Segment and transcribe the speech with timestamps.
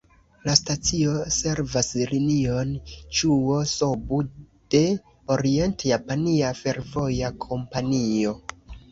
[0.47, 2.71] La stacio servas Linion
[3.17, 4.21] Ĉuo-Sobu
[4.75, 4.81] de
[5.35, 8.33] Orient-Japania Fervoja Kompanio.